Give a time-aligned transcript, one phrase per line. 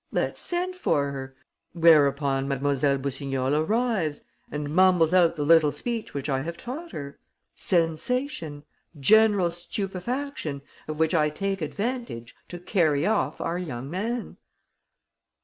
[0.11, 1.35] Let's send for her.'
[1.73, 2.97] Whereupon Mlle.
[2.97, 7.19] Boussignol arrives and mumbles out the little speech which I have taught her.
[7.55, 8.63] Sensation!
[8.99, 10.63] General stupefaction...
[10.87, 14.37] of which I take advantage to carry off our young man!"